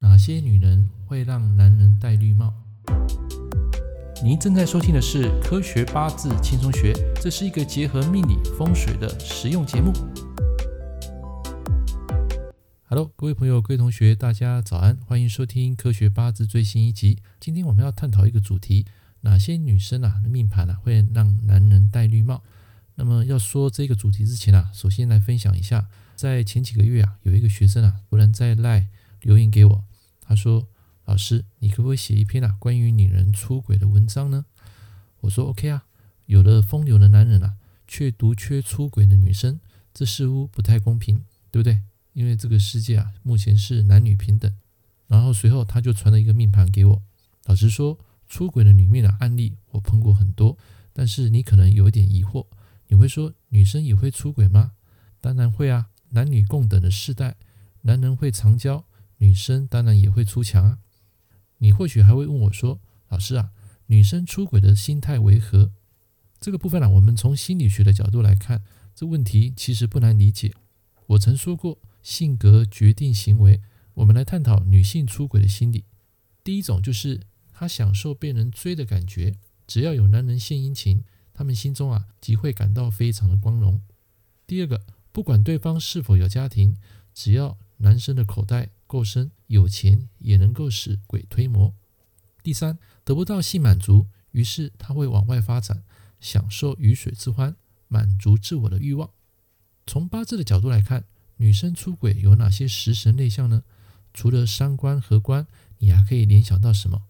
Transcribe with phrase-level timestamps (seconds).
[0.00, 2.54] 哪些女人会让男人戴绿帽？
[4.22, 9.92] 您正在收听的是《科学八字轻松学》，这是一个结合命理风水的实用节目。
[12.84, 17.18] Hello，各位朋友、各位同学，大家早安，欢迎收听《科学八字》最新一集。
[17.40, 18.86] 今天我们要探讨一个主题：
[19.22, 22.42] 哪些女生啊的命盘啊会让男人戴绿帽？
[22.94, 28.86] 那么要说这个主题之前啊，首先来分享一下，在前几个月啊，有一个学生啊突然在赖
[29.22, 29.84] 留言给我。
[30.28, 30.68] 他说
[31.06, 34.44] ：“老师，你可不可以写一篇啊关于女人出轨的文章呢？”
[35.20, 35.86] 我说：“OK 啊。”
[36.26, 39.58] 有了风流的男人啊，却独缺出轨的女生，
[39.94, 41.80] 这似乎不太公平，对不对？
[42.12, 44.52] 因为这个世界啊，目前是男女平等。
[45.06, 47.02] 然后随后他就传了一个命盘给我。
[47.46, 47.98] 老实说，
[48.28, 50.58] 出轨的女命啊案例我碰过很多，
[50.92, 52.46] 但是你可能有一点疑惑，
[52.88, 54.72] 你会说女生也会出轨吗？
[55.22, 57.36] 当然会啊，男女共等的世代，
[57.80, 58.84] 男人会长交。
[59.18, 60.78] 女生当然也会出墙啊！
[61.58, 63.50] 你或许还会问我说：“老师啊，
[63.86, 65.72] 女生出轨的心态为何？”
[66.40, 68.62] 这个部分呢、我们从心理学的角度来看，
[68.94, 70.54] 这问题其实不难理解。
[71.06, 73.60] 我曾说过，性格决定行为。
[73.94, 75.84] 我们来探讨女性出轨的心理。
[76.44, 79.34] 第一种就是她享受被人追的感觉，
[79.66, 81.02] 只要有男人献殷勤，
[81.34, 83.82] 她们心中啊即会感到非常的光荣。
[84.46, 86.76] 第二个，不管对方是否有家庭，
[87.12, 91.72] 只要男生的口袋够深，有钱也能够使鬼推磨。
[92.42, 95.84] 第三，得不到性满足，于是他会往外发展，
[96.18, 97.54] 享受鱼水之欢，
[97.86, 99.10] 满足自我的欲望。
[99.86, 101.04] 从八字的角度来看，
[101.36, 103.62] 女生出轨有哪些食神类象呢？
[104.14, 105.46] 除了伤官和官，
[105.78, 107.02] 你还可以联想到什么？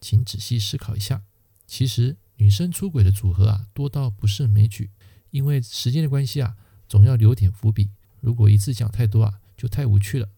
[0.00, 1.22] 请仔细思考一下。
[1.66, 4.90] 其实女生出轨的组合啊，多到不胜枚举。
[5.30, 6.56] 因为时间的关系啊，
[6.88, 7.90] 总要留点伏笔。
[8.20, 10.28] 如果一次讲太多啊，就太无趣了。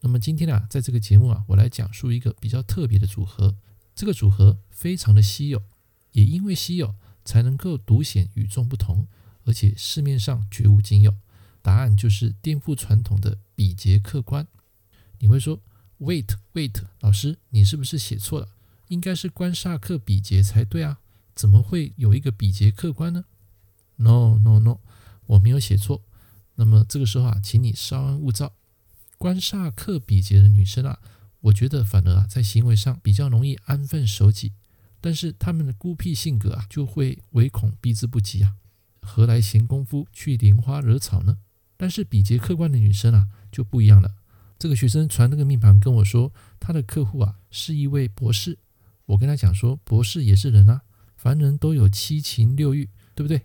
[0.00, 3.56] 那么今天啊，在这个节目啊，我来讲述一个比较特别的组合。
[3.94, 5.60] 这个组合非常的稀有，
[6.12, 9.08] 也因为稀有，才能够独显与众不同，
[9.44, 11.14] 而且市面上绝无仅有。
[11.60, 14.46] 答案就是颠覆传统的比劫客观。
[15.18, 15.60] 你会说
[15.98, 18.48] ，wait wait，老师，你是不是写错了？
[18.86, 21.00] 应该是官煞克比劫才对啊，
[21.34, 23.24] 怎么会有一个比劫客观呢
[23.96, 24.78] ？No no no，
[25.26, 26.04] 我没有写错。
[26.54, 28.54] 那么这个时候啊，请你稍安勿躁。
[29.18, 31.00] 官煞克比劫的女生啊，
[31.40, 34.52] 我觉得反而啊，在行为上比较容易安分守己，
[35.00, 38.54] 但是她们的孤僻性格啊，就会唯恐避之不及啊，
[39.02, 41.38] 何来闲工夫去拈花惹草呢？
[41.76, 44.14] 但是比劫克官的女生啊，就不一样了。
[44.58, 48.58] 这个学生传那个命盘跟我说，他的客户啊是一位博士，
[49.06, 50.82] 我跟他讲说，博士也是人啊，
[51.16, 53.42] 凡人都有七情六欲，对不对？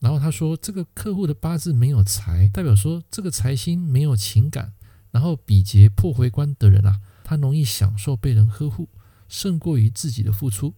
[0.00, 4.74] 然后他说，这个客户的八字没有财，代表说这个财星没有情感。
[5.18, 8.88] 然后比劫破回关的人啊，他容易享受被人呵护，
[9.28, 10.74] 胜过于自己的付出。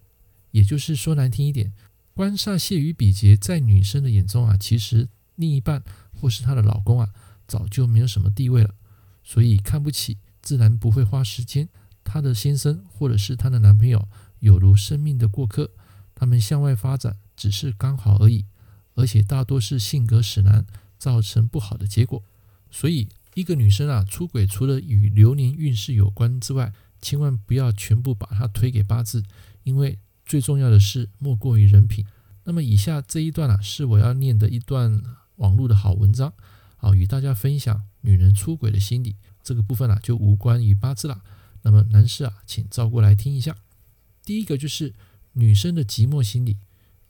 [0.51, 1.75] 也就是说难听一点，
[2.15, 5.84] 官煞泄于比劫，在女生的眼中啊，其实另一半
[6.19, 7.11] 或是她的老公啊，
[7.47, 8.75] 早就没有什么地位了，
[9.23, 11.69] 所以看不起，自然不会花时间。
[12.03, 14.09] 她的先生或者是她的男朋友，
[14.39, 15.71] 有如生命的过客，
[16.15, 18.47] 他们向外发展只是刚好而已，
[18.95, 20.65] 而且大多是性格使然，
[20.97, 22.23] 造成不好的结果。
[22.71, 23.11] 所以。
[23.35, 29.23] 一个女生啊，出轨除了与流年运势有关之外，千万不要全部把它推给八字，
[29.63, 32.05] 因为最重要的是莫过于人品。
[32.45, 35.01] 那么以下这一段啊，是我要念的一段
[35.37, 36.33] 网络的好文章
[36.79, 39.17] 啊，与大家分享女人出轨的心理。
[39.43, 41.23] 这个部分啊，就无关于八字了。
[41.62, 43.57] 那么男士啊，请照过来听一下。
[44.25, 44.95] 第一个就是
[45.35, 46.59] 女生的寂寞心理，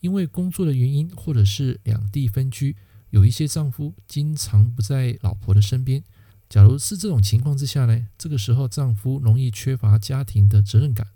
[0.01, 2.77] 因为工作的原因，或者是两地分居。
[3.11, 6.03] 有一些丈夫经常不在老婆的身边，
[6.49, 11.09] 假如是这种情况之下呢，这个时候丈夫容易缺乏家庭的责任感，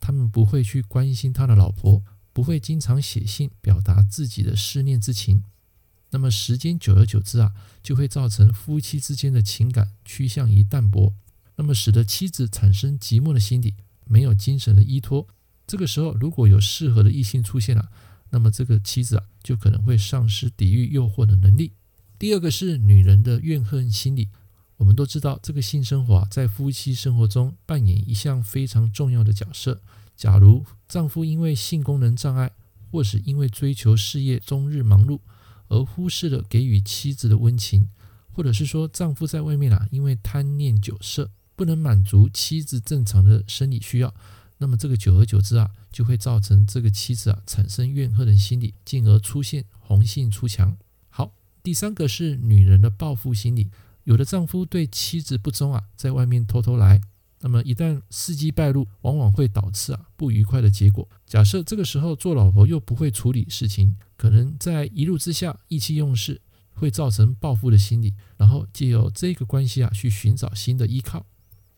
[0.00, 5.44] 他们不会去关心他的老婆，不会经常写信表达自己的思念之情，
[6.10, 11.14] 那么时间久而久之啊，就会造成夫妻之间的情感趋向于淡薄，
[11.56, 15.26] 那么使得妻子产生寂寞的心理，没有精神的依托。
[15.66, 17.90] 这个时候如果有适合的异性出现了，
[18.30, 21.72] 那么这个妻子啊，就可能会丧失抵御诱惑的能力。
[22.18, 24.28] 第二个是女人的怨恨心理。
[24.76, 29.80] 我们都知道，这个性生活啊，在夫妻生活中扮演一项非常重要的角色。
[30.16, 32.52] 假如丈夫因为性功能障碍，
[32.90, 35.18] 或是因为追求事业终日忙碌，
[35.68, 37.88] 而忽视了给予妻子的温情，
[38.32, 44.14] 或者是说丈夫在外面啊，因为贪念酒色，不能满足妻子正常的生理需要。
[44.58, 50.76] 那么这个久而久之啊，就会造成这个妻子啊产生怨恨的心理，进而出现红杏出墙。
[51.08, 51.32] 好，
[51.62, 53.70] 第三个是女人的报复心理。
[54.04, 57.00] 有的丈夫对妻子不忠啊，在外面偷偷来，
[57.40, 61.08] 那么一旦时机败露，往往会导致啊不愉快的结果。
[61.26, 66.40] 假设这个时候做老婆又不会处理事情，可能在一怒之下意气用事，
[66.72, 71.26] 会造成报复的心理，然后借由这个关系啊去寻找新的依靠。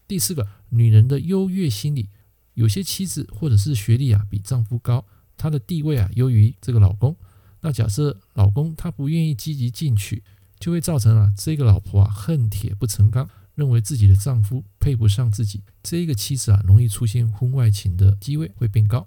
[0.07, 2.09] 第四个，女人的优越心理，
[2.55, 5.05] 有些妻子或者是学历啊比丈夫高，
[5.37, 7.17] 她的地位啊优于这个老公。
[7.61, 10.23] 那假设老公他不愿意积极进取，
[10.59, 13.29] 就会造成啊这个老婆啊恨铁不成钢。
[13.57, 19.07] 认为自己的丈夫配不上自己，这个妻子啊，容易出现婚外情的机会会变高。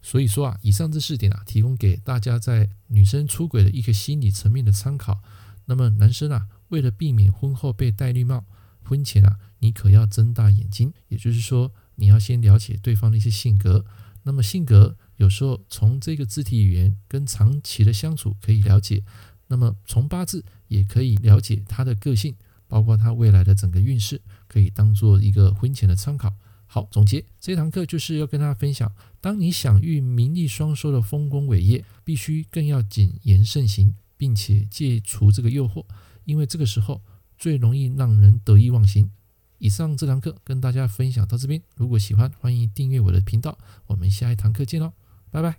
[0.00, 5.20] 所以说啊，以上这四点啊，提供给大家在女生出轨的一个心理层面的参考。
[5.66, 8.46] 那么男生啊，为了避免婚后被戴绿帽，
[8.82, 10.94] 婚前啊，你可要睁大眼睛。
[11.08, 11.70] 也就是说，
[12.00, 13.84] 你要先了解对方的一些性格。
[14.24, 19.04] 那么性格有时候从这个肢体语言跟长期的相处可以了解，
[19.46, 22.34] 那么从八字也可以了解他的个性。
[22.70, 26.32] 包括他未来的整个运势，可以当做一个婚前的参考。
[26.66, 35.84] 好，总结这堂课就是要跟大家分享：当你想遇名利双收的丰功伟业，必须更要谨言慎行，并且戒除这个诱惑，
[36.24, 37.02] 因为这个时候
[37.36, 39.10] 最容易让人得意忘形。
[39.60, 43.58] 以上这堂课跟大家分享到这边，如果喜欢，欢迎订阅我的频道。
[43.86, 44.92] 我们下一堂课见喽，
[45.30, 45.56] 拜拜！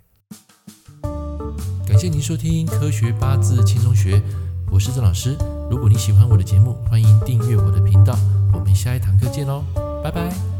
[1.86, 4.18] 感谢您收听《科学八字轻松学》，
[4.72, 5.36] 我是郑老师。
[5.70, 8.18] 如果你喜欢我的节目，欢迎订阅我的频道。
[8.52, 9.64] 我们下一堂课见喽，
[10.02, 10.51] 拜拜。